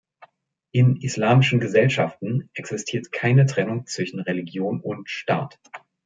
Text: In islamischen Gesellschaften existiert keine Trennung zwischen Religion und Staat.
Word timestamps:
In 0.71 0.95
islamischen 0.95 1.59
Gesellschaften 1.59 2.49
existiert 2.55 3.11
keine 3.11 3.45
Trennung 3.45 3.85
zwischen 3.85 4.19
Religion 4.19 4.81
und 4.81 5.07
Staat. 5.11 5.59